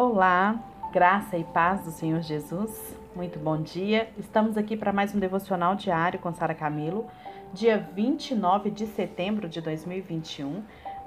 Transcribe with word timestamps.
Olá, 0.00 0.54
graça 0.92 1.36
e 1.36 1.42
paz 1.42 1.82
do 1.82 1.90
Senhor 1.90 2.20
Jesus. 2.20 2.96
Muito 3.16 3.36
bom 3.36 3.60
dia. 3.60 4.08
Estamos 4.16 4.56
aqui 4.56 4.76
para 4.76 4.92
mais 4.92 5.12
um 5.12 5.18
devocional 5.18 5.74
diário 5.74 6.20
com 6.20 6.32
Sara 6.32 6.54
Camilo, 6.54 7.08
dia 7.52 7.78
29 7.96 8.70
de 8.70 8.86
setembro 8.86 9.48
de 9.48 9.60
2021. 9.60 10.62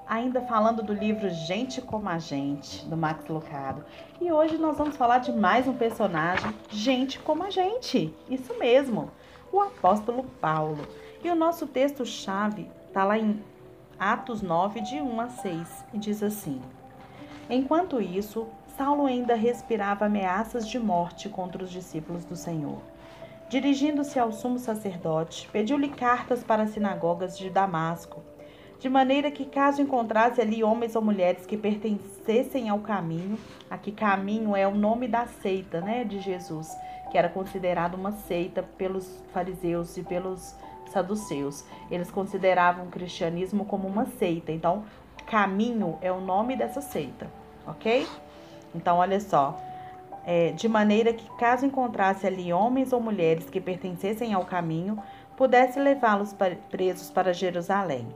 Ainda 0.05 0.41
falando 0.41 0.83
do 0.83 0.91
livro 0.91 1.29
Gente 1.29 1.81
como 1.81 2.09
a 2.09 2.19
Gente, 2.19 2.85
do 2.85 2.97
Max 2.97 3.25
Lucado. 3.29 3.85
E 4.19 4.29
hoje 4.29 4.57
nós 4.57 4.77
vamos 4.77 4.97
falar 4.97 5.19
de 5.19 5.31
mais 5.31 5.69
um 5.69 5.73
personagem, 5.73 6.53
gente 6.69 7.17
como 7.17 7.43
a 7.43 7.49
gente. 7.49 8.13
Isso 8.29 8.59
mesmo, 8.59 9.09
o 9.53 9.61
apóstolo 9.61 10.25
Paulo. 10.41 10.85
E 11.23 11.29
o 11.29 11.35
nosso 11.35 11.65
texto-chave 11.65 12.69
está 12.89 13.05
lá 13.05 13.17
em 13.17 13.41
Atos 13.97 14.41
9, 14.41 14.81
de 14.81 14.95
1 14.99 15.21
a 15.21 15.29
6, 15.29 15.85
e 15.93 15.97
diz 15.97 16.21
assim: 16.21 16.61
Enquanto 17.49 18.01
isso, 18.01 18.47
Saulo 18.83 19.05
ainda 19.05 19.35
respirava 19.35 20.05
ameaças 20.05 20.67
de 20.67 20.79
morte 20.79 21.29
contra 21.29 21.63
os 21.63 21.69
discípulos 21.69 22.25
do 22.25 22.35
Senhor. 22.35 22.81
Dirigindo-se 23.47 24.17
ao 24.17 24.31
sumo 24.31 24.57
sacerdote, 24.57 25.47
pediu-lhe 25.53 25.89
cartas 25.89 26.43
para 26.43 26.63
as 26.63 26.71
sinagogas 26.71 27.37
de 27.37 27.47
Damasco, 27.51 28.23
de 28.79 28.89
maneira 28.89 29.29
que, 29.29 29.45
caso 29.45 29.83
encontrasse 29.83 30.41
ali 30.41 30.63
homens 30.63 30.95
ou 30.95 31.01
mulheres 31.03 31.45
que 31.45 31.55
pertencessem 31.55 32.69
ao 32.69 32.79
caminho, 32.79 33.37
aqui 33.69 33.91
caminho 33.91 34.55
é 34.55 34.67
o 34.67 34.73
nome 34.73 35.07
da 35.07 35.27
seita 35.27 35.79
né, 35.79 36.03
de 36.03 36.19
Jesus, 36.19 36.75
que 37.11 37.19
era 37.19 37.29
considerado 37.29 37.93
uma 37.93 38.13
seita 38.13 38.63
pelos 38.63 39.23
fariseus 39.31 39.95
e 39.95 40.01
pelos 40.01 40.55
saduceus. 40.91 41.63
Eles 41.91 42.09
consideravam 42.09 42.85
o 42.85 42.89
cristianismo 42.89 43.63
como 43.63 43.87
uma 43.87 44.07
seita. 44.07 44.51
Então, 44.51 44.85
caminho 45.27 45.99
é 46.01 46.11
o 46.11 46.19
nome 46.19 46.55
dessa 46.55 46.81
seita, 46.81 47.29
ok? 47.67 48.07
Então, 48.73 48.97
olha 48.97 49.19
só. 49.19 49.57
É, 50.25 50.51
de 50.51 50.67
maneira 50.67 51.13
que, 51.13 51.27
caso 51.37 51.65
encontrasse 51.65 52.27
ali 52.27 52.53
homens 52.53 52.93
ou 52.93 53.01
mulheres 53.01 53.49
que 53.49 53.59
pertencessem 53.59 54.33
ao 54.33 54.45
caminho, 54.45 55.01
pudesse 55.35 55.79
levá-los 55.79 56.35
presos 56.69 57.09
para 57.09 57.33
Jerusalém. 57.33 58.07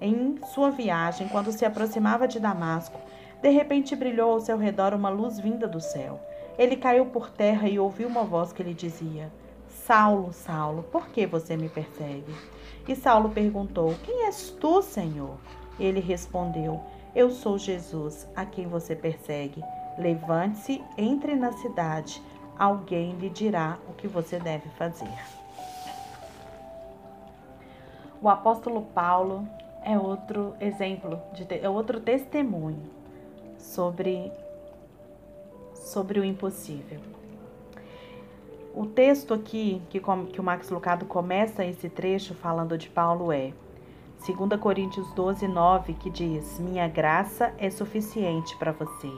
Em 0.00 0.38
sua 0.52 0.70
viagem, 0.70 1.28
quando 1.28 1.52
se 1.52 1.64
aproximava 1.64 2.26
de 2.26 2.40
Damasco, 2.40 2.98
de 3.40 3.50
repente 3.50 3.94
brilhou 3.94 4.32
ao 4.32 4.40
seu 4.40 4.58
redor 4.58 4.92
uma 4.92 5.08
luz 5.08 5.38
vinda 5.38 5.68
do 5.68 5.80
céu. 5.80 6.20
Ele 6.58 6.76
caiu 6.76 7.06
por 7.06 7.30
terra 7.30 7.68
e 7.68 7.78
ouviu 7.78 8.08
uma 8.08 8.24
voz 8.24 8.52
que 8.52 8.62
lhe 8.62 8.74
dizia: 8.74 9.30
Saulo, 9.68 10.32
Saulo, 10.32 10.82
por 10.84 11.08
que 11.08 11.26
você 11.26 11.56
me 11.56 11.68
persegue? 11.68 12.34
E 12.88 12.96
Saulo 12.96 13.28
perguntou: 13.30 13.94
Quem 14.04 14.26
és 14.26 14.50
tu, 14.50 14.82
Senhor? 14.82 15.36
Ele 15.78 16.00
respondeu: 16.00 16.80
Eu 17.14 17.30
sou 17.30 17.56
Jesus, 17.58 18.26
a 18.34 18.44
quem 18.44 18.66
você 18.66 18.96
persegue. 18.96 19.62
Levante-se, 19.98 20.84
entre 20.98 21.34
na 21.34 21.52
cidade, 21.52 22.22
alguém 22.58 23.12
lhe 23.12 23.30
dirá 23.30 23.78
o 23.88 23.94
que 23.94 24.06
você 24.06 24.38
deve 24.38 24.68
fazer. 24.70 25.12
O 28.20 28.28
apóstolo 28.28 28.82
Paulo 28.82 29.46
é 29.82 29.98
outro 29.98 30.54
exemplo, 30.60 31.20
de, 31.32 31.46
é 31.58 31.68
outro 31.68 32.00
testemunho 32.00 32.90
sobre, 33.58 34.32
sobre 35.74 36.20
o 36.20 36.24
impossível. 36.24 37.00
O 38.74 38.84
texto 38.84 39.32
aqui 39.32 39.80
que, 39.88 40.00
que 40.00 40.40
o 40.40 40.44
Max 40.44 40.68
Lucado 40.68 41.06
começa 41.06 41.64
esse 41.64 41.88
trecho 41.88 42.34
falando 42.34 42.76
de 42.76 42.90
Paulo 42.90 43.32
é 43.32 43.52
2 44.26 44.60
Coríntios 44.60 45.10
12, 45.14 45.48
9, 45.48 45.94
que 45.94 46.10
diz: 46.10 46.58
Minha 46.58 46.86
graça 46.86 47.54
é 47.56 47.70
suficiente 47.70 48.56
para 48.58 48.72
você 48.72 49.10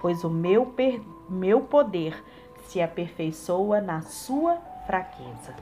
pois 0.00 0.24
o 0.24 0.30
meu, 0.30 0.66
per, 0.66 1.00
meu 1.28 1.60
poder 1.60 2.24
se 2.66 2.80
aperfeiçoa 2.80 3.80
na 3.80 4.00
sua 4.02 4.56
fraqueza. 4.86 5.54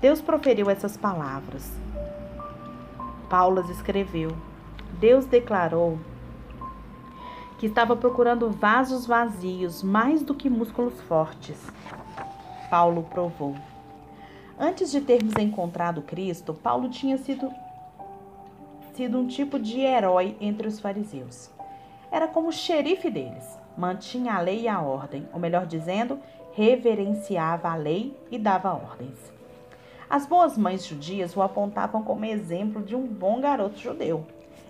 Deus 0.00 0.20
proferiu 0.20 0.68
essas 0.68 0.96
palavras. 0.96 1.70
Paulo 3.30 3.64
escreveu. 3.70 4.36
Deus 4.98 5.24
declarou 5.24 5.98
que 7.58 7.66
estava 7.66 7.96
procurando 7.96 8.50
vasos 8.50 9.06
vazios 9.06 9.82
mais 9.82 10.22
do 10.22 10.34
que 10.34 10.50
músculos 10.50 11.00
fortes. 11.02 11.58
Paulo 12.68 13.04
provou. 13.04 13.54
Antes 14.58 14.90
de 14.90 15.00
termos 15.00 15.34
encontrado 15.36 16.02
Cristo, 16.02 16.54
Paulo 16.54 16.88
tinha 16.88 17.16
sido, 17.18 17.50
sido 18.94 19.18
um 19.18 19.26
tipo 19.26 19.58
de 19.58 19.80
herói 19.80 20.36
entre 20.40 20.68
os 20.68 20.78
fariseus 20.80 21.53
era 22.14 22.28
como 22.28 22.52
xerife 22.52 23.10
deles. 23.10 23.58
Mantinha 23.76 24.34
a 24.34 24.40
lei 24.40 24.60
e 24.60 24.68
a 24.68 24.80
ordem, 24.80 25.28
ou 25.32 25.40
melhor 25.40 25.66
dizendo, 25.66 26.20
reverenciava 26.52 27.68
a 27.68 27.74
lei 27.74 28.16
e 28.30 28.38
dava 28.38 28.72
ordens. 28.72 29.18
As 30.08 30.24
boas 30.24 30.56
mães 30.56 30.86
judias 30.86 31.36
o 31.36 31.42
apontavam 31.42 32.04
como 32.04 32.24
exemplo 32.24 32.84
de 32.84 32.94
um 32.94 33.04
bom 33.04 33.40
garoto 33.40 33.80
judeu. 33.80 34.24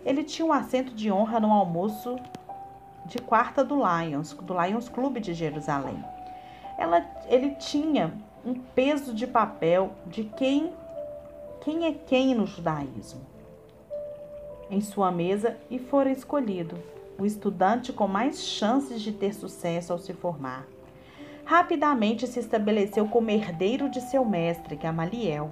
Ele 0.07 0.25
tinha 0.25 0.47
um 0.47 0.55
assento 0.55 0.95
de 0.95 1.13
honra 1.13 1.39
no 1.39 1.53
almoço 1.53 2.17
de 3.05 3.19
quarta 3.19 3.63
do 3.63 3.77
Lions, 3.77 4.33
do 4.33 4.59
Lions 4.63 4.89
Clube 4.89 5.21
de 5.21 5.35
Jerusalém. 5.35 6.03
Ela, 6.79 7.05
ele 7.29 7.51
tinha 7.57 8.15
um 8.43 8.55
peso 8.55 9.13
de 9.13 9.27
papel 9.27 9.91
de 10.07 10.25
quem 10.25 10.73
quem 11.61 11.87
é 11.87 11.93
quem 11.93 12.35
no 12.35 12.47
judaísmo 12.47 13.21
em 14.71 14.81
sua 14.81 15.11
mesa 15.11 15.59
e 15.71 15.79
fora 15.79 16.11
escolhido 16.11 16.95
o 17.19 17.25
estudante 17.25 17.93
com 17.93 18.09
mais 18.09 18.43
chances 18.43 19.01
de 19.01 19.13
ter 19.13 19.35
sucesso 19.35 19.93
ao 19.93 19.99
se 19.99 20.13
formar. 20.13 20.67
Rapidamente 21.45 22.27
se 22.27 22.41
estabeleceu 22.41 23.07
como 23.07 23.31
herdeiro 23.31 23.89
de 23.89 24.01
seu 24.01 24.25
mestre, 24.25 24.77
Gamaliel. 24.77 25.51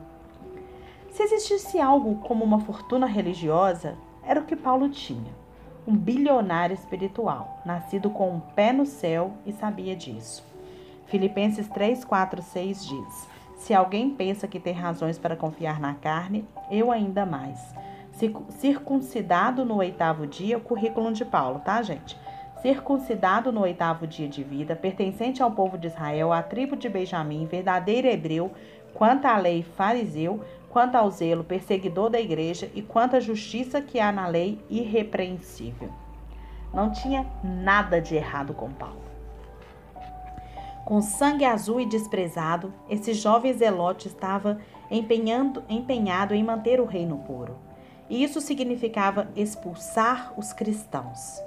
Se 1.11 1.23
existisse 1.23 1.78
algo 1.78 2.17
como 2.27 2.45
uma 2.45 2.61
fortuna 2.61 3.06
religiosa, 3.06 3.97
era 4.25 4.41
o 4.41 4.45
que 4.45 4.56
Paulo 4.56 4.89
tinha. 4.89 5.31
Um 5.87 5.95
bilionário 5.95 6.75
espiritual, 6.75 7.61
nascido 7.67 8.09
com 8.09 8.31
um 8.31 8.41
pé 8.41 8.73
no 8.73 8.87
céu 8.87 9.33
e 9.44 9.53
sabia 9.53 9.94
disso. 9.94 10.44
Filipenses 11.06 11.69
3, 11.69 12.05
4, 12.05 12.41
6 12.41 12.87
diz: 12.87 13.29
Se 13.59 13.75
alguém 13.75 14.11
pensa 14.11 14.49
que 14.49 14.61
tem 14.61 14.73
razões 14.73 15.19
para 15.19 15.37
confiar 15.37 15.79
na 15.81 15.94
carne, 15.94 16.47
eu 16.71 16.91
ainda 16.91 17.27
mais 17.27 17.59
circuncidado 18.12 19.65
no 19.65 19.77
oitavo 19.77 20.27
dia, 20.27 20.59
o 20.59 20.61
currículo 20.61 21.12
de 21.12 21.25
Paulo, 21.25 21.61
tá, 21.61 21.83
gente? 21.83 22.19
Circuncidado 22.61 23.50
no 23.50 23.62
oitavo 23.62 24.06
dia 24.06 24.28
de 24.28 24.45
vida, 24.45 24.77
pertencente 24.77 25.43
ao 25.43 25.50
povo 25.50 25.78
de 25.78 25.89
Israel, 25.89 26.33
à 26.33 26.43
tribo 26.43 26.77
de 26.77 26.89
Benjamim, 26.89 27.47
verdadeiro 27.47 28.06
hebreu, 28.06 28.53
quanto 28.95 29.25
à 29.25 29.37
lei 29.37 29.62
fariseu, 29.62 30.45
quanto 30.69 30.95
ao 30.95 31.11
zelo 31.11 31.43
perseguidor 31.43 32.11
da 32.11 32.21
igreja 32.21 32.71
e 32.75 32.83
quanto 32.83 33.17
à 33.17 33.21
justiça 33.21 33.81
que 33.81 33.99
há 33.99 34.12
na 34.12 34.29
lei 34.29 34.61
irrepreensível. 34.71 35.91
Não 36.73 36.93
tinha 36.93 37.27
nada 37.43 38.00
de 38.00 38.15
errado 38.15 38.55
com 38.55 38.71
Paulo. 38.71 39.03
Com 40.84 41.00
sangue 41.00 41.44
azul 41.44 41.81
e 41.81 41.87
desprezado, 41.87 42.73
esse 42.89 43.12
jovem 43.15 43.53
zelote 43.53 44.09
estava 44.09 44.59
empenhado 44.91 46.34
em 46.34 46.44
manter 46.44 46.81
o 46.81 46.84
reino 46.84 47.19
puro 47.19 47.72
e 48.12 48.23
isso 48.23 48.43
significava 48.43 49.31
expulsar 49.34 50.34
os 50.39 50.53
cristãos. 50.53 51.41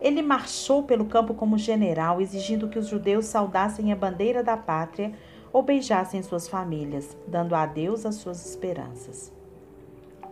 Ele 0.00 0.20
marchou 0.20 0.82
pelo 0.82 1.04
campo 1.04 1.34
como 1.34 1.56
general, 1.56 2.20
exigindo 2.20 2.68
que 2.68 2.80
os 2.80 2.88
judeus 2.88 3.26
saudassem 3.26 3.92
a 3.92 3.96
bandeira 3.96 4.42
da 4.42 4.56
pátria 4.56 5.12
ou 5.52 5.62
beijassem 5.62 6.20
suas 6.20 6.48
famílias, 6.48 7.16
dando 7.28 7.54
a 7.54 7.64
Deus 7.64 8.04
as 8.04 8.16
suas 8.16 8.44
esperanças. 8.44 9.32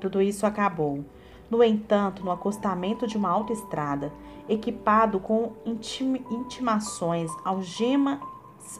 Tudo 0.00 0.21
isso 0.21 0.44
acabou. 0.44 1.05
No 1.49 1.62
entanto, 1.62 2.25
no 2.25 2.33
acostamento 2.33 3.06
de 3.06 3.16
uma 3.16 3.31
autoestrada, 3.31 4.12
equipado 4.49 5.21
com 5.21 5.53
intimações, 5.65 7.31
algemas 7.45 8.19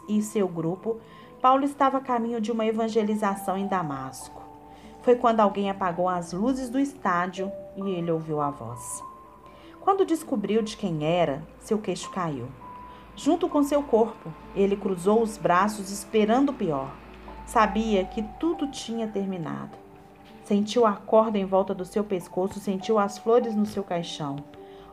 e 0.09 0.21
seu 0.21 0.49
grupo, 0.49 0.97
Paulo 1.41 1.65
estava 1.65 1.99
a 1.99 2.01
caminho 2.01 2.41
de 2.41 2.51
uma 2.51 2.67
evangelização 2.67 3.57
em 3.57 3.69
Damasco. 3.69 4.38
Foi 5.09 5.17
quando 5.17 5.41
alguém 5.41 5.71
apagou 5.71 6.07
as 6.07 6.35
luzes 6.35 6.69
do 6.69 6.79
estádio 6.79 7.51
e 7.75 7.81
ele 7.93 8.11
ouviu 8.11 8.43
a 8.43 8.51
voz. 8.51 9.03
Quando 9.81 10.05
descobriu 10.05 10.61
de 10.61 10.77
quem 10.77 11.03
era, 11.03 11.43
seu 11.61 11.79
queixo 11.79 12.11
caiu. 12.11 12.47
Junto 13.17 13.49
com 13.49 13.63
seu 13.63 13.83
corpo, 13.83 14.31
ele 14.55 14.77
cruzou 14.77 15.23
os 15.23 15.39
braços 15.39 15.91
esperando 15.91 16.51
o 16.51 16.55
pior. 16.55 16.95
Sabia 17.47 18.05
que 18.05 18.23
tudo 18.39 18.71
tinha 18.71 19.09
terminado. 19.09 19.79
Sentiu 20.45 20.85
a 20.85 20.93
corda 20.93 21.39
em 21.39 21.47
volta 21.47 21.75
do 21.75 21.87
seu 21.87 22.05
pescoço, 22.05 22.61
sentiu 22.61 22.99
as 22.99 23.17
flores 23.17 23.57
no 23.57 23.65
seu 23.65 23.83
caixão. 23.83 24.37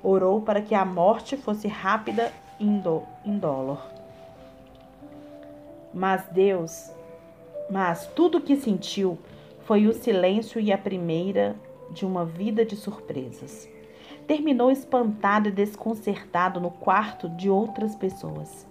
Orou 0.01 0.39
para 0.39 0.61
que 0.61 0.73
a 0.73 0.85
morte 0.85 1.35
fosse 1.35 1.67
rápida 1.67 2.31
e 2.57 2.65
indolor. 2.65 3.85
Mas 5.93 6.23
Deus, 6.31 6.89
mas 7.69 8.07
tudo 8.15 8.37
o 8.37 8.41
que 8.41 8.55
sentiu 8.55 9.19
foi 9.65 9.87
o 9.87 9.93
silêncio 9.93 10.61
e 10.61 10.71
a 10.71 10.77
primeira 10.77 11.55
de 11.89 12.05
uma 12.05 12.23
vida 12.23 12.63
de 12.63 12.75
surpresas. 12.75 13.67
terminou 14.27 14.71
espantado 14.71 15.49
e 15.49 15.51
desconcertado 15.51 16.59
no 16.59 16.71
quarto 16.71 17.29
de 17.29 17.47
outras 17.47 17.95
pessoas. 17.95 18.65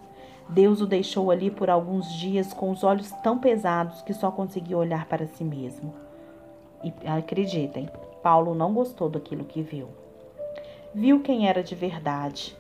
Deus 0.48 0.80
o 0.80 0.86
deixou 0.86 1.30
ali 1.30 1.48
por 1.48 1.70
alguns 1.70 2.12
dias 2.12 2.52
com 2.52 2.72
os 2.72 2.82
olhos 2.82 3.10
tão 3.22 3.38
pesados 3.38 4.02
que 4.02 4.12
só 4.12 4.32
conseguia 4.32 4.76
olhar 4.76 5.06
para 5.06 5.28
si 5.28 5.44
mesmo. 5.44 5.94
E 6.82 6.92
acreditem, 7.06 7.88
Paulo 8.20 8.52
não 8.52 8.74
gostou 8.74 9.08
daquilo 9.08 9.44
que 9.44 9.62
viu. 9.62 9.88
Viu 10.92 11.20
quem 11.20 11.48
era 11.48 11.62
de 11.62 11.74
verdade. 11.74 12.56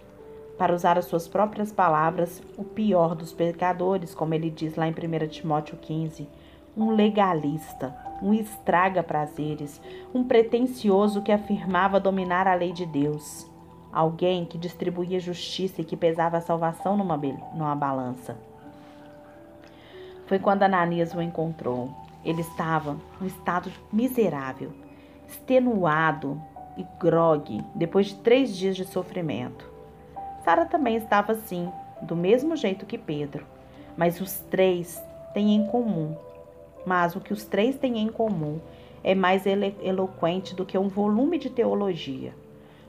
Para 0.56 0.74
usar 0.74 0.96
as 0.96 1.06
suas 1.06 1.26
próprias 1.26 1.72
palavras, 1.72 2.40
o 2.56 2.62
pior 2.62 3.16
dos 3.16 3.32
pecadores, 3.32 4.14
como 4.14 4.34
ele 4.34 4.50
diz 4.50 4.76
lá 4.76 4.86
em 4.86 4.92
1 4.92 5.28
Timóteo 5.28 5.76
15, 5.76 6.28
um 6.76 6.90
legalista, 6.90 8.03
um 8.24 8.32
estraga-prazeres, 8.32 9.82
um 10.14 10.24
pretensioso 10.24 11.20
que 11.20 11.30
afirmava 11.30 12.00
dominar 12.00 12.48
a 12.48 12.54
lei 12.54 12.72
de 12.72 12.86
Deus, 12.86 13.46
alguém 13.92 14.46
que 14.46 14.56
distribuía 14.56 15.20
justiça 15.20 15.82
e 15.82 15.84
que 15.84 15.94
pesava 15.94 16.38
a 16.38 16.40
salvação 16.40 16.96
numa, 16.96 17.20
numa 17.52 17.76
balança. 17.76 18.34
Foi 20.26 20.38
quando 20.38 20.62
Ananias 20.62 21.12
o 21.12 21.20
encontrou. 21.20 21.90
Ele 22.24 22.40
estava 22.40 22.96
em 23.20 23.24
um 23.24 23.26
estado 23.26 23.70
miserável, 23.92 24.72
extenuado 25.28 26.40
e 26.78 26.86
grogue 26.98 27.62
depois 27.74 28.06
de 28.06 28.14
três 28.16 28.56
dias 28.56 28.74
de 28.74 28.86
sofrimento. 28.86 29.70
Sara 30.42 30.64
também 30.64 30.96
estava 30.96 31.32
assim, 31.32 31.70
do 32.00 32.16
mesmo 32.16 32.56
jeito 32.56 32.86
que 32.86 32.96
Pedro, 32.96 33.46
mas 33.98 34.18
os 34.18 34.40
três 34.50 35.02
têm 35.34 35.54
em 35.54 35.66
comum 35.66 36.16
mas 36.86 37.16
o 37.16 37.20
que 37.20 37.32
os 37.32 37.44
três 37.44 37.76
têm 37.76 37.98
em 37.98 38.08
comum 38.08 38.60
é 39.02 39.14
mais 39.14 39.46
elo 39.46 39.72
eloquente 39.82 40.54
do 40.54 40.64
que 40.64 40.78
um 40.78 40.88
volume 40.88 41.38
de 41.38 41.50
teologia, 41.50 42.34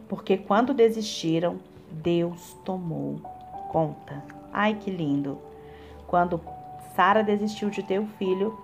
porque 0.07 0.37
quando 0.37 0.73
desistiram, 0.73 1.59
Deus 1.91 2.57
tomou 2.63 3.19
conta. 3.69 4.23
Ai 4.51 4.75
que 4.75 4.89
lindo! 4.89 5.37
Quando 6.07 6.39
Sara 6.95 7.23
desistiu 7.23 7.69
de 7.69 7.83
ter 7.83 7.99
o 7.99 8.07
filho, 8.17 8.57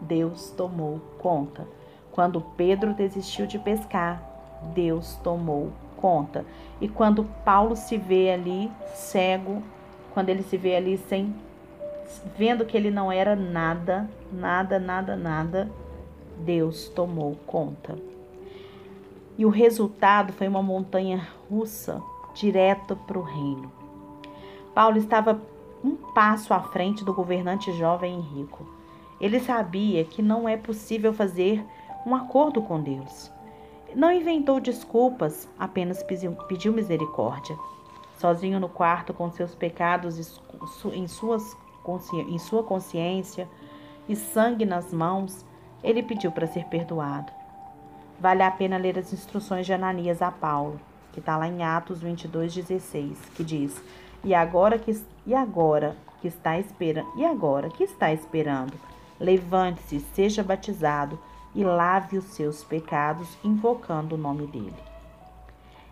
Deus 0.00 0.50
tomou 0.50 1.00
conta. 1.18 1.66
Quando 2.12 2.40
Pedro 2.40 2.92
desistiu 2.92 3.46
de 3.46 3.58
pescar, 3.58 4.22
Deus 4.74 5.16
tomou 5.22 5.72
conta. 5.96 6.44
E 6.80 6.88
quando 6.88 7.24
Paulo 7.44 7.76
se 7.76 7.96
vê 7.96 8.30
ali 8.30 8.70
cego, 8.94 9.62
quando 10.12 10.28
ele 10.28 10.42
se 10.42 10.56
vê 10.56 10.76
ali 10.76 10.98
sem 10.98 11.34
vendo 12.36 12.64
que 12.64 12.76
ele 12.76 12.90
não 12.90 13.10
era 13.10 13.36
nada, 13.36 14.08
nada, 14.32 14.78
nada, 14.78 15.16
nada, 15.16 15.70
Deus 16.38 16.88
tomou 16.88 17.36
conta. 17.46 17.98
E 19.36 19.44
o 19.44 19.50
resultado 19.50 20.32
foi 20.32 20.48
uma 20.48 20.62
montanha 20.62 21.28
russa 21.48 22.02
direto 22.34 22.96
para 22.96 23.18
o 23.18 23.22
reino. 23.22 23.70
Paulo 24.74 24.96
estava 24.96 25.40
um 25.82 25.94
passo 25.96 26.52
à 26.52 26.60
frente 26.60 27.04
do 27.04 27.14
governante 27.14 27.72
jovem 27.72 28.18
e 28.18 28.38
rico. 28.38 28.66
Ele 29.20 29.40
sabia 29.40 30.04
que 30.04 30.22
não 30.22 30.48
é 30.48 30.56
possível 30.56 31.12
fazer 31.12 31.64
um 32.06 32.14
acordo 32.14 32.62
com 32.62 32.80
Deus. 32.80 33.30
Não 33.94 34.12
inventou 34.12 34.60
desculpas, 34.60 35.48
apenas 35.58 36.02
pediu 36.02 36.72
misericórdia. 36.72 37.56
Sozinho 38.18 38.60
no 38.60 38.68
quarto 38.68 39.14
com 39.14 39.30
seus 39.30 39.54
pecados 39.54 40.40
em 40.92 41.06
suas 41.06 41.56
em 42.12 42.38
sua 42.38 42.62
consciência 42.62 43.48
e 44.08 44.16
sangue 44.16 44.64
nas 44.64 44.92
mãos, 44.92 45.44
ele 45.82 46.02
pediu 46.02 46.32
para 46.32 46.46
ser 46.46 46.64
perdoado. 46.64 47.32
Vale 48.18 48.42
a 48.42 48.50
pena 48.50 48.76
ler 48.76 48.98
as 48.98 49.12
instruções 49.12 49.66
de 49.66 49.72
Ananias 49.72 50.22
a 50.22 50.30
Paulo, 50.30 50.80
que 51.12 51.20
está 51.20 51.36
lá 51.36 51.46
em 51.46 51.62
Atos 51.62 52.00
22, 52.00 52.54
16, 52.54 53.18
que 53.34 53.44
diz: 53.44 53.80
E 54.24 54.34
agora 54.34 54.78
que, 54.78 54.90
e 55.26 55.34
agora 55.34 55.96
que 56.20 56.28
está 56.28 56.58
esperando, 56.58 57.12
e 57.16 57.24
agora 57.24 57.68
que 57.68 57.84
está 57.84 58.12
esperando, 58.12 58.74
levante-se, 59.20 60.00
seja 60.00 60.42
batizado 60.42 61.18
e 61.54 61.62
lave 61.62 62.18
os 62.18 62.24
seus 62.26 62.64
pecados, 62.64 63.36
invocando 63.44 64.16
o 64.16 64.18
nome 64.18 64.46
dele. 64.46 64.74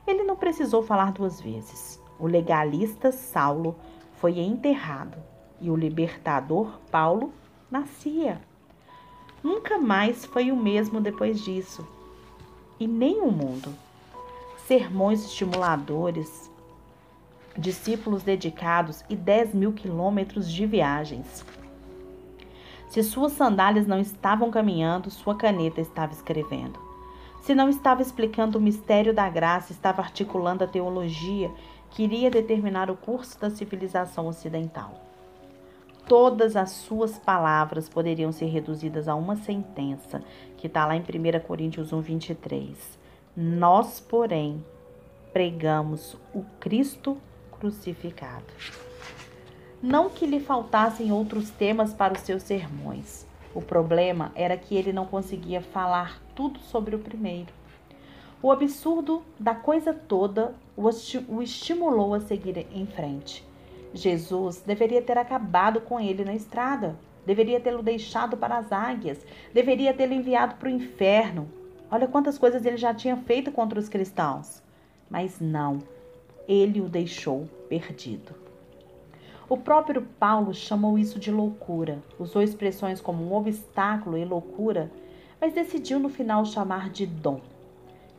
Ele 0.06 0.24
não 0.24 0.36
precisou 0.36 0.82
falar 0.82 1.12
duas 1.12 1.40
vezes. 1.40 2.00
O 2.18 2.26
legalista 2.26 3.12
Saulo 3.12 3.76
foi 4.14 4.38
enterrado 4.38 5.18
e 5.60 5.70
o 5.70 5.76
libertador 5.76 6.78
Paulo 6.90 7.32
nascia. 7.70 8.40
Nunca 9.42 9.78
mais 9.78 10.24
foi 10.24 10.50
o 10.50 10.56
mesmo 10.56 11.00
depois 11.00 11.40
disso, 11.40 11.86
e 12.80 12.86
nem 12.86 13.20
o 13.20 13.30
mundo. 13.30 13.72
Sermões 14.66 15.24
estimuladores, 15.24 16.50
discípulos 17.56 18.22
dedicados 18.22 19.04
e 19.08 19.14
10 19.14 19.54
mil 19.54 19.72
quilômetros 19.72 20.50
de 20.50 20.66
viagens. 20.66 21.44
Se 22.88 23.02
suas 23.02 23.32
sandálias 23.32 23.86
não 23.86 24.00
estavam 24.00 24.50
caminhando, 24.50 25.10
sua 25.10 25.36
caneta 25.36 25.80
estava 25.80 26.12
escrevendo. 26.12 26.78
Se 27.42 27.54
não 27.54 27.68
estava 27.68 28.02
explicando 28.02 28.58
o 28.58 28.60
mistério 28.60 29.14
da 29.14 29.28
graça, 29.28 29.72
estava 29.72 30.02
articulando 30.02 30.64
a 30.64 30.66
teologia 30.66 31.50
que 31.90 32.02
iria 32.02 32.30
determinar 32.30 32.90
o 32.90 32.96
curso 32.96 33.40
da 33.40 33.48
civilização 33.48 34.26
ocidental 34.26 35.06
todas 36.06 36.56
as 36.56 36.70
suas 36.70 37.18
palavras 37.18 37.88
poderiam 37.88 38.32
ser 38.32 38.46
reduzidas 38.46 39.08
a 39.08 39.14
uma 39.14 39.36
sentença, 39.36 40.22
que 40.56 40.66
está 40.66 40.86
lá 40.86 40.96
em 40.96 41.00
1 41.00 41.40
Coríntios 41.46 41.92
1, 41.92 42.00
23. 42.00 42.98
Nós, 43.36 44.00
porém, 44.00 44.64
pregamos 45.32 46.16
o 46.32 46.42
Cristo 46.60 47.18
crucificado. 47.50 48.44
Não 49.82 50.08
que 50.08 50.26
lhe 50.26 50.40
faltassem 50.40 51.12
outros 51.12 51.50
temas 51.50 51.92
para 51.92 52.14
os 52.14 52.20
seus 52.20 52.42
sermões. 52.42 53.26
O 53.54 53.60
problema 53.60 54.32
era 54.34 54.56
que 54.56 54.74
ele 54.74 54.92
não 54.92 55.06
conseguia 55.06 55.60
falar 55.60 56.22
tudo 56.34 56.58
sobre 56.60 56.94
o 56.94 56.98
primeiro. 56.98 57.52
O 58.42 58.52
absurdo 58.52 59.22
da 59.38 59.54
coisa 59.54 59.92
toda 59.92 60.54
o 60.76 61.42
estimulou 61.42 62.14
a 62.14 62.20
seguir 62.20 62.66
em 62.72 62.86
frente. 62.86 63.44
Jesus 63.96 64.62
deveria 64.64 65.00
ter 65.00 65.16
acabado 65.16 65.80
com 65.80 65.98
ele 65.98 66.24
na 66.24 66.34
estrada, 66.34 66.96
deveria 67.24 67.58
tê-lo 67.58 67.82
deixado 67.82 68.36
para 68.36 68.58
as 68.58 68.70
águias, 68.70 69.24
deveria 69.52 69.94
tê-lo 69.94 70.12
enviado 70.12 70.56
para 70.56 70.68
o 70.68 70.72
inferno. 70.72 71.48
Olha 71.90 72.06
quantas 72.06 72.38
coisas 72.38 72.64
ele 72.64 72.76
já 72.76 72.92
tinha 72.92 73.16
feito 73.16 73.50
contra 73.50 73.78
os 73.78 73.88
cristãos. 73.88 74.62
Mas 75.08 75.40
não, 75.40 75.78
ele 76.46 76.80
o 76.80 76.88
deixou 76.88 77.48
perdido. 77.68 78.34
O 79.48 79.56
próprio 79.56 80.02
Paulo 80.18 80.52
chamou 80.52 80.98
isso 80.98 81.18
de 81.18 81.30
loucura, 81.30 82.02
usou 82.18 82.42
expressões 82.42 83.00
como 83.00 83.24
um 83.24 83.34
obstáculo 83.34 84.18
e 84.18 84.24
loucura, 84.24 84.90
mas 85.40 85.54
decidiu 85.54 86.00
no 86.00 86.08
final 86.08 86.44
chamar 86.44 86.90
de 86.90 87.06
dom, 87.06 87.40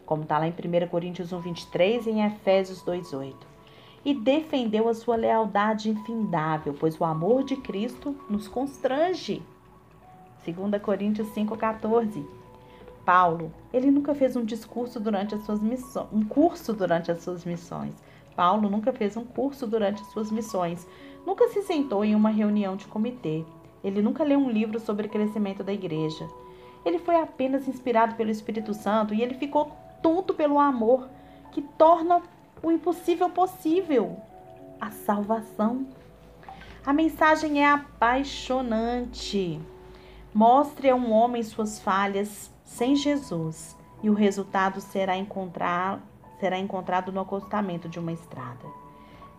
como 0.05 0.23
está 0.23 0.37
lá 0.39 0.47
em 0.47 0.51
1 0.51 0.87
Coríntios 0.87 1.33
1, 1.33 1.39
23 1.41 2.07
e 2.07 2.09
em 2.11 2.25
Efésios 2.25 2.81
2, 2.81 3.11
8 3.11 3.56
e 4.03 4.13
defendeu 4.13 4.87
a 4.87 4.93
sua 4.93 5.15
lealdade 5.15 5.89
infindável, 5.89 6.75
pois 6.79 6.99
o 6.99 7.03
amor 7.03 7.43
de 7.43 7.55
Cristo 7.55 8.15
nos 8.29 8.47
constrange. 8.47 9.43
2 10.45 10.81
Coríntios 10.81 11.27
5,14. 11.29 12.25
Paulo, 13.05 13.51
ele 13.73 13.89
nunca 13.89 14.13
fez 14.13 14.35
um 14.35 14.43
discurso 14.43 14.99
durante 14.99 15.33
as 15.33 15.41
suas 15.45 15.61
missões, 15.61 16.07
um 16.11 16.23
curso 16.23 16.73
durante 16.73 17.11
as 17.11 17.21
suas 17.21 17.45
missões. 17.45 17.93
Paulo 18.35 18.69
nunca 18.69 18.93
fez 18.93 19.17
um 19.17 19.25
curso 19.25 19.65
durante 19.65 20.01
as 20.01 20.07
suas 20.09 20.31
missões. 20.31 20.87
Nunca 21.25 21.47
se 21.47 21.61
sentou 21.63 22.05
em 22.05 22.13
uma 22.13 22.29
reunião 22.29 22.75
de 22.75 22.85
comitê. 22.85 23.43
Ele 23.83 24.01
nunca 24.01 24.23
leu 24.23 24.39
um 24.39 24.49
livro 24.49 24.79
sobre 24.79 25.07
crescimento 25.07 25.63
da 25.63 25.73
igreja. 25.73 26.27
Ele 26.85 26.99
foi 26.99 27.15
apenas 27.15 27.67
inspirado 27.67 28.15
pelo 28.15 28.29
Espírito 28.29 28.73
Santo 28.73 29.13
e 29.13 29.21
ele 29.21 29.33
ficou 29.33 29.71
tonto 30.01 30.33
pelo 30.33 30.59
amor 30.59 31.09
que 31.51 31.61
torna 31.61 32.21
o 32.61 32.71
impossível 32.71 33.29
possível, 33.29 34.17
a 34.79 34.91
salvação. 34.91 35.87
A 36.85 36.93
mensagem 36.93 37.63
é 37.63 37.69
apaixonante. 37.69 39.59
Mostre 40.33 40.89
a 40.89 40.95
um 40.95 41.11
homem 41.11 41.43
suas 41.43 41.79
falhas 41.79 42.51
sem 42.63 42.95
Jesus 42.95 43.75
e 44.01 44.09
o 44.09 44.13
resultado 44.13 44.79
será 44.79 45.17
encontrar 45.17 46.01
será 46.39 46.57
encontrado 46.59 47.11
no 47.11 47.19
acostamento 47.19 47.89
de 47.89 47.97
uma 47.97 48.11
estrada. 48.11 48.65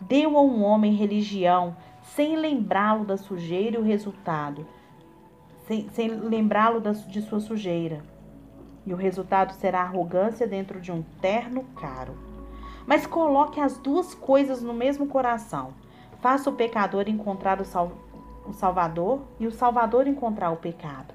Deu 0.01 0.37
a 0.37 0.41
um 0.41 0.63
homem 0.63 0.93
religião 0.95 1.75
sem 2.03 2.35
lembrá-lo 2.35 3.05
da 3.05 3.15
sujeira 3.15 3.77
e 3.77 3.79
o 3.79 3.83
resultado, 3.83 4.67
sem, 5.65 5.87
sem 5.89 6.09
lembrá-lo 6.09 6.81
de 6.81 7.21
sua 7.21 7.39
sujeira. 7.39 8.01
E 8.85 8.93
o 8.93 8.97
resultado 8.97 9.53
será 9.53 9.81
arrogância 9.81 10.45
dentro 10.45 10.81
de 10.81 10.91
um 10.91 11.01
terno 11.21 11.63
caro. 11.75 12.28
Mas 12.89 13.05
coloque 13.05 13.59
as 13.59 13.77
duas 13.77 14.15
coisas 14.15 14.63
no 14.63 14.73
mesmo 14.73 15.05
coração. 15.05 15.75
Faça 16.21 16.49
o 16.49 16.53
pecador 16.53 17.07
encontrar 17.07 17.61
o, 17.61 17.63
sal, 17.63 17.91
o 18.47 18.51
Salvador 18.51 19.21
e 19.39 19.45
o 19.45 19.51
Salvador 19.51 20.07
encontrar 20.07 20.49
o 20.49 20.57
pecado. 20.57 21.13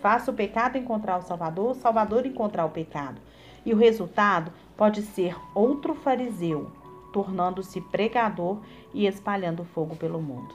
Faça 0.00 0.28
o 0.32 0.34
pecado 0.34 0.76
encontrar 0.76 1.18
o 1.18 1.22
Salvador, 1.22 1.70
o 1.70 1.74
Salvador 1.76 2.26
encontrar 2.26 2.64
o 2.64 2.70
pecado. 2.70 3.20
E 3.64 3.72
o 3.72 3.76
resultado, 3.76 4.52
pode 4.76 5.02
ser 5.02 5.36
outro 5.54 5.94
fariseu, 5.94 6.68
tornando-se 7.12 7.80
pregador 7.80 8.58
e 8.92 9.06
espalhando 9.06 9.62
fogo 9.62 9.94
pelo 9.94 10.20
mundo. 10.20 10.52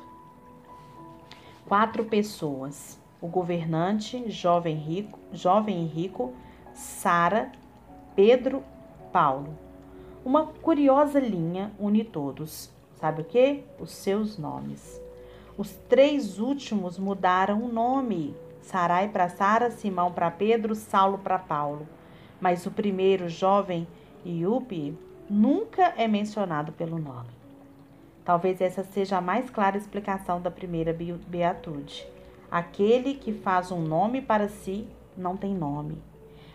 Quatro 1.66 2.04
pessoas: 2.04 3.00
o 3.22 3.28
governante, 3.28 4.30
jovem 4.30 4.76
rico, 4.76 5.18
jovem 5.32 5.86
e 5.86 5.88
rico, 5.88 6.34
Sara, 6.74 7.50
Pedro, 8.14 8.62
Paulo. 9.14 9.71
Uma 10.24 10.46
curiosa 10.46 11.20
linha 11.20 11.72
une 11.80 12.04
todos. 12.04 12.70
Sabe 13.00 13.24
o 13.24 13.26
que? 13.26 13.64
Os 13.80 13.92
seus 13.92 14.38
nomes. 14.38 15.02
Os 15.58 15.72
três 15.90 16.38
últimos 16.38 17.00
mudaram 17.00 17.64
o 17.64 17.68
nome. 17.68 18.36
Sarai 18.62 19.10
para 19.10 19.30
Sara, 19.30 19.72
Simão 19.72 20.12
para 20.12 20.30
Pedro, 20.30 20.76
Saulo 20.76 21.18
para 21.18 21.40
Paulo. 21.40 21.88
Mas 22.40 22.68
o 22.68 22.72
primeiro, 22.72 23.28
jovem 23.28 23.88
Iupi, 24.24 24.96
nunca 25.28 25.94
é 25.98 26.08
mencionado 26.08 26.72
pelo 26.72 27.00
nome. 27.00 27.30
Talvez 28.24 28.62
essa 28.62 28.84
seja 28.84 29.18
a 29.18 29.22
mais 29.22 29.50
clara 29.50 29.76
explicação 29.76 30.40
da 30.40 30.52
primeira 30.52 30.96
beatude. 31.28 32.06
Aquele 32.52 33.16
que 33.16 33.34
faz 33.34 33.72
um 33.72 33.82
nome 33.82 34.22
para 34.22 34.48
si 34.48 34.88
não 35.18 35.36
tem 35.36 35.56
nome, 35.56 35.98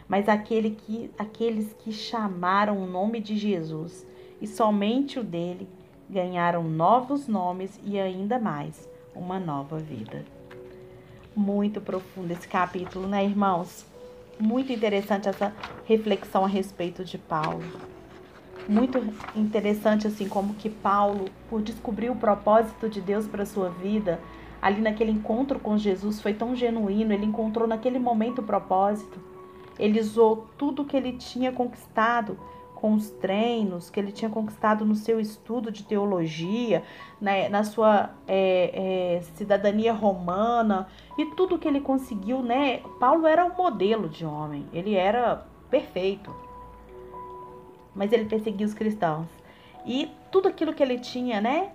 mas 0.08 0.28
aquele 0.28 0.70
que, 0.70 1.10
aqueles 1.18 1.72
que 1.74 1.92
chamaram 1.92 2.78
o 2.78 2.86
nome 2.86 3.20
de 3.20 3.36
Jesus 3.36 4.06
e 4.40 4.46
somente 4.46 5.18
o 5.18 5.24
dele 5.24 5.68
ganharam 6.08 6.62
novos 6.62 7.26
nomes 7.26 7.80
e 7.84 7.98
ainda 7.98 8.38
mais 8.38 8.88
uma 9.14 9.40
nova 9.40 9.78
vida. 9.78 10.24
Muito 11.34 11.80
profundo 11.80 12.32
esse 12.32 12.46
capítulo, 12.46 13.08
né, 13.08 13.24
irmãos? 13.24 13.84
Muito 14.38 14.72
interessante 14.72 15.28
essa 15.28 15.52
reflexão 15.84 16.44
a 16.44 16.48
respeito 16.48 17.04
de 17.04 17.18
Paulo. 17.18 17.64
Muito 18.68 18.98
interessante 19.34 20.06
assim 20.06 20.28
como 20.28 20.54
que 20.54 20.68
Paulo, 20.68 21.26
por 21.48 21.62
descobrir 21.62 22.10
o 22.10 22.16
propósito 22.16 22.88
de 22.88 23.00
Deus 23.00 23.26
para 23.26 23.46
sua 23.46 23.68
vida, 23.70 24.20
ali 24.60 24.80
naquele 24.80 25.10
encontro 25.10 25.58
com 25.58 25.78
Jesus 25.78 26.20
foi 26.20 26.34
tão 26.34 26.54
genuíno, 26.54 27.12
ele 27.12 27.24
encontrou 27.24 27.66
naquele 27.66 27.98
momento 27.98 28.40
o 28.40 28.44
propósito. 28.44 29.20
Ele 29.78 30.00
usou 30.00 30.48
tudo 30.56 30.84
que 30.84 30.96
ele 30.96 31.12
tinha 31.12 31.52
conquistado 31.52 32.38
com 32.76 32.92
os 32.92 33.10
treinos 33.10 33.88
que 33.88 33.98
ele 33.98 34.12
tinha 34.12 34.30
conquistado 34.30 34.84
no 34.84 34.94
seu 34.94 35.18
estudo 35.18 35.72
de 35.72 35.82
teologia, 35.82 36.84
né, 37.20 37.48
na 37.48 37.64
sua 37.64 38.10
é, 38.28 39.16
é, 39.16 39.20
cidadania 39.34 39.94
romana 39.94 40.86
e 41.18 41.24
tudo 41.34 41.58
que 41.58 41.66
ele 41.66 41.80
conseguiu, 41.80 42.42
né? 42.42 42.82
Paulo 43.00 43.26
era 43.26 43.44
um 43.44 43.56
modelo 43.56 44.08
de 44.08 44.26
homem, 44.26 44.66
ele 44.72 44.94
era 44.94 45.46
perfeito, 45.70 46.32
mas 47.94 48.12
ele 48.12 48.26
perseguia 48.26 48.66
os 48.66 48.74
cristãos 48.74 49.26
e 49.86 50.10
tudo 50.30 50.46
aquilo 50.46 50.74
que 50.74 50.82
ele 50.82 50.98
tinha, 50.98 51.40
né? 51.40 51.72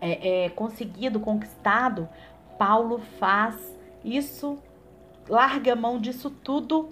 É, 0.00 0.44
é 0.44 0.48
conseguido, 0.50 1.20
conquistado, 1.20 2.08
Paulo 2.58 2.98
faz 3.18 3.56
isso, 4.04 4.58
larga 5.28 5.76
mão 5.76 5.98
disso 6.00 6.30
tudo 6.30 6.88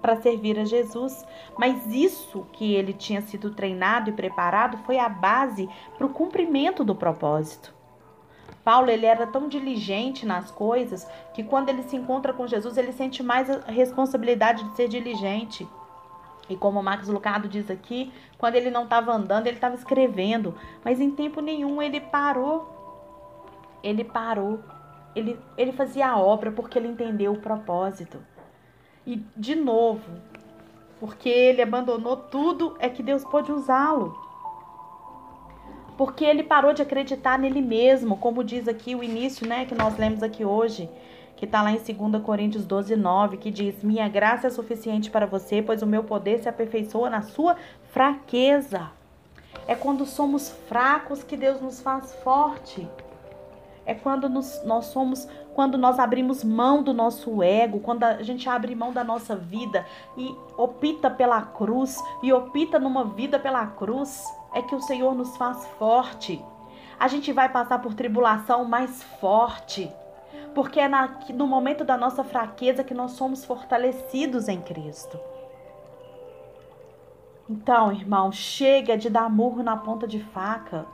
para 0.00 0.20
servir 0.20 0.58
a 0.58 0.64
Jesus, 0.64 1.24
mas 1.58 1.86
isso 1.86 2.46
que 2.52 2.74
ele 2.74 2.92
tinha 2.92 3.22
sido 3.22 3.50
treinado 3.50 4.10
e 4.10 4.12
preparado 4.12 4.76
foi 4.84 4.98
a 4.98 5.08
base 5.08 5.68
para 5.96 6.06
o 6.06 6.10
cumprimento 6.10 6.84
do 6.84 6.94
propósito. 6.94 7.72
Paulo 8.62 8.90
ele 8.90 9.06
era 9.06 9.26
tão 9.26 9.48
diligente 9.48 10.24
nas 10.24 10.50
coisas 10.50 11.06
que 11.32 11.42
quando 11.42 11.68
ele 11.68 11.82
se 11.84 11.96
encontra 11.96 12.32
com 12.32 12.46
Jesus 12.46 12.76
ele 12.76 12.92
sente 12.92 13.22
mais 13.22 13.48
a 13.50 13.70
responsabilidade 13.70 14.64
de 14.64 14.76
ser 14.76 14.88
diligente. 14.88 15.66
E 16.48 16.56
como 16.56 16.82
Max 16.82 17.08
Lucado 17.08 17.48
diz 17.48 17.70
aqui, 17.70 18.12
quando 18.36 18.56
ele 18.56 18.70
não 18.70 18.84
estava 18.84 19.12
andando, 19.12 19.46
ele 19.46 19.56
estava 19.56 19.74
escrevendo, 19.74 20.54
mas 20.84 21.00
em 21.00 21.10
tempo 21.10 21.40
nenhum 21.40 21.80
ele 21.80 22.00
parou. 22.00 22.68
Ele 23.82 24.04
parou. 24.04 24.60
Ele, 25.14 25.38
ele 25.56 25.72
fazia 25.72 26.08
a 26.08 26.18
obra 26.18 26.50
porque 26.50 26.78
ele 26.78 26.88
entendeu 26.88 27.32
o 27.32 27.40
propósito. 27.40 28.18
E 29.06 29.22
de 29.36 29.54
novo, 29.54 30.10
porque 30.98 31.28
ele 31.28 31.60
abandonou 31.60 32.16
tudo, 32.16 32.76
é 32.78 32.88
que 32.88 33.02
Deus 33.02 33.24
pôde 33.24 33.52
usá-lo. 33.52 34.18
Porque 35.96 36.24
ele 36.24 36.42
parou 36.42 36.72
de 36.72 36.82
acreditar 36.82 37.38
nele 37.38 37.60
mesmo, 37.60 38.16
como 38.16 38.42
diz 38.42 38.66
aqui 38.66 38.94
o 38.94 39.04
início, 39.04 39.46
né, 39.46 39.64
que 39.64 39.74
nós 39.74 39.96
lemos 39.96 40.22
aqui 40.22 40.44
hoje, 40.44 40.88
que 41.36 41.44
está 41.44 41.62
lá 41.62 41.70
em 41.70 41.76
2 41.76 42.22
Coríntios 42.22 42.64
12, 42.64 42.96
9, 42.96 43.36
que 43.36 43.50
diz: 43.50 43.82
Minha 43.82 44.08
graça 44.08 44.46
é 44.46 44.50
suficiente 44.50 45.10
para 45.10 45.26
você, 45.26 45.62
pois 45.62 45.82
o 45.82 45.86
meu 45.86 46.02
poder 46.02 46.40
se 46.40 46.48
aperfeiçoa 46.48 47.10
na 47.10 47.22
sua 47.22 47.56
fraqueza. 47.92 48.90
É 49.68 49.74
quando 49.74 50.04
somos 50.04 50.50
fracos 50.68 51.22
que 51.22 51.36
Deus 51.36 51.60
nos 51.60 51.80
faz 51.80 52.14
forte. 52.24 52.88
É 53.86 53.94
quando 53.94 54.28
nos, 54.28 54.62
nós 54.64 54.86
somos, 54.86 55.28
quando 55.54 55.76
nós 55.76 55.98
abrimos 55.98 56.42
mão 56.42 56.82
do 56.82 56.94
nosso 56.94 57.42
ego, 57.42 57.80
quando 57.80 58.04
a 58.04 58.22
gente 58.22 58.48
abre 58.48 58.74
mão 58.74 58.92
da 58.92 59.04
nossa 59.04 59.36
vida 59.36 59.86
e 60.16 60.34
opta 60.56 61.10
pela 61.10 61.42
cruz 61.42 62.02
e 62.22 62.32
opta 62.32 62.78
numa 62.78 63.04
vida 63.04 63.38
pela 63.38 63.66
cruz, 63.66 64.24
é 64.54 64.62
que 64.62 64.74
o 64.74 64.80
Senhor 64.80 65.14
nos 65.14 65.36
faz 65.36 65.66
forte. 65.78 66.42
A 66.98 67.08
gente 67.08 67.32
vai 67.32 67.48
passar 67.48 67.80
por 67.80 67.92
tribulação 67.94 68.64
mais 68.64 69.02
forte, 69.02 69.92
porque 70.54 70.80
é 70.80 70.88
na, 70.88 71.18
no 71.34 71.46
momento 71.46 71.84
da 71.84 71.96
nossa 71.96 72.24
fraqueza 72.24 72.84
que 72.84 72.94
nós 72.94 73.12
somos 73.12 73.44
fortalecidos 73.44 74.48
em 74.48 74.60
Cristo. 74.60 75.18
Então, 77.48 77.92
irmão, 77.92 78.32
chega 78.32 78.96
de 78.96 79.10
dar 79.10 79.28
murro 79.28 79.62
na 79.62 79.76
ponta 79.76 80.06
de 80.06 80.18
faca. 80.18 80.86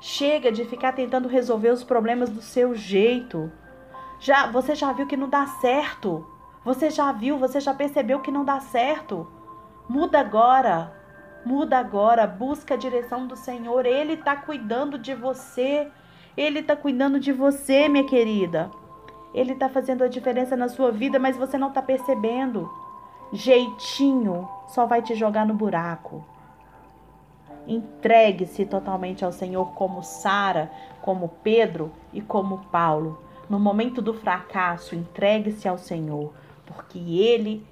Chega 0.00 0.52
de 0.52 0.64
ficar 0.64 0.92
tentando 0.92 1.28
resolver 1.28 1.70
os 1.70 1.82
problemas 1.82 2.30
do 2.30 2.40
seu 2.40 2.74
jeito. 2.74 3.50
Já, 4.20 4.50
você 4.50 4.74
já 4.74 4.92
viu 4.92 5.06
que 5.06 5.16
não 5.16 5.28
dá 5.28 5.46
certo. 5.46 6.26
Você 6.64 6.90
já 6.90 7.10
viu, 7.12 7.38
você 7.38 7.60
já 7.60 7.74
percebeu 7.74 8.20
que 8.20 8.30
não 8.30 8.44
dá 8.44 8.60
certo. 8.60 9.26
Muda 9.88 10.20
agora. 10.20 10.92
Muda 11.44 11.78
agora, 11.78 12.26
busca 12.26 12.74
a 12.74 12.76
direção 12.76 13.26
do 13.26 13.36
Senhor. 13.36 13.86
Ele 13.86 14.14
está 14.14 14.36
cuidando 14.36 14.98
de 14.98 15.14
você. 15.14 15.90
Ele 16.36 16.60
está 16.60 16.76
cuidando 16.76 17.18
de 17.18 17.32
você, 17.32 17.88
minha 17.88 18.04
querida. 18.04 18.70
Ele 19.34 19.52
está 19.52 19.68
fazendo 19.68 20.04
a 20.04 20.08
diferença 20.08 20.56
na 20.56 20.68
sua 20.68 20.90
vida, 20.90 21.18
mas 21.18 21.36
você 21.36 21.58
não 21.58 21.68
está 21.68 21.82
percebendo. 21.82 22.70
Jeitinho 23.32 24.48
só 24.68 24.86
vai 24.86 25.02
te 25.02 25.14
jogar 25.14 25.46
no 25.46 25.54
buraco. 25.54 26.24
Entregue-se 27.66 28.64
totalmente 28.64 29.24
ao 29.24 29.32
Senhor, 29.32 29.72
como 29.74 30.02
Sara, 30.02 30.70
como 31.02 31.28
Pedro 31.42 31.92
e 32.12 32.20
como 32.20 32.66
Paulo. 32.66 33.22
No 33.48 33.58
momento 33.58 34.00
do 34.02 34.14
fracasso, 34.14 34.94
entregue-se 34.94 35.68
ao 35.68 35.78
Senhor, 35.78 36.32
porque 36.66 36.98
Ele 36.98 37.66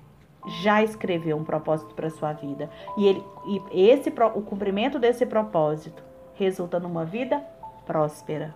já 0.47 0.83
escreveu 0.83 1.37
um 1.37 1.45
propósito 1.45 1.95
para 1.95 2.09
sua 2.09 2.33
vida 2.33 2.71
e 2.97 3.07
ele 3.07 3.25
e 3.47 3.88
esse 3.90 4.11
o 4.11 4.43
cumprimento 4.43 4.99
desse 4.99 5.26
propósito 5.26 6.02
resulta 6.35 6.78
numa 6.78 7.05
vida 7.05 7.40
próspera. 7.85 8.55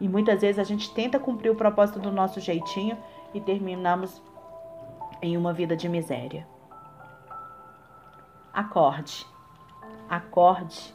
E 0.00 0.08
muitas 0.08 0.40
vezes 0.40 0.58
a 0.58 0.64
gente 0.64 0.92
tenta 0.92 1.18
cumprir 1.18 1.50
o 1.50 1.54
propósito 1.54 1.98
do 1.98 2.10
nosso 2.10 2.40
jeitinho 2.40 2.98
e 3.32 3.40
terminamos 3.40 4.20
em 5.22 5.36
uma 5.36 5.52
vida 5.52 5.76
de 5.76 5.88
miséria. 5.88 6.46
Acorde 8.52 9.26
acorde 10.08 10.94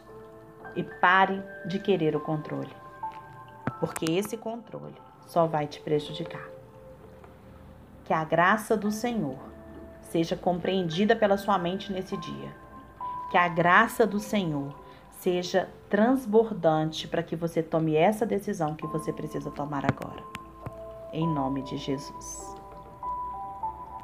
e 0.75 0.84
pare 0.84 1.41
de 1.65 1.80
querer 1.80 2.15
o 2.15 2.20
controle, 2.20 2.74
porque 3.80 4.06
esse 4.06 4.38
controle 4.38 4.96
só 5.27 5.46
vai 5.46 5.68
te 5.68 5.80
prejudicar. 5.82 6.48
Que 8.06 8.13
a 8.13 8.24
graça 8.24 8.75
do 8.75 8.91
Senhor 8.91 9.38
seja 10.01 10.36
compreendida 10.36 11.15
pela 11.15 11.38
sua 11.38 11.58
mente 11.58 11.91
nesse 11.91 12.18
dia. 12.18 12.53
Que 13.30 13.38
a 13.38 13.48
graça 13.48 14.06
do 14.06 14.20
Senhor 14.20 14.75
seja 15.20 15.70
transbordante 15.89 17.08
para 17.08 17.24
que 17.24 17.36
você 17.36 17.63
tome 17.63 17.96
essa 17.96 18.25
decisão 18.25 18.75
que 18.75 18.88
você 18.88 19.13
precisa 19.13 19.50
tomar 19.51 19.86
agora. 19.86 20.24
Em 21.13 21.27
nome 21.27 21.62
de 21.62 21.77
Jesus. 21.77 22.50